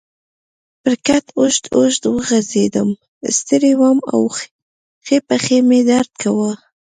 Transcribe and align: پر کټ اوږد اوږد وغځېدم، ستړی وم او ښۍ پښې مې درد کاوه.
پر 0.81 0.93
کټ 1.07 1.25
اوږد 1.39 1.63
اوږد 1.77 2.03
وغځېدم، 2.15 2.89
ستړی 3.37 3.71
وم 3.79 3.97
او 4.13 4.21
ښۍ 5.05 5.17
پښې 5.27 5.57
مې 5.67 5.79
درد 5.89 6.11
کاوه. 6.21 6.51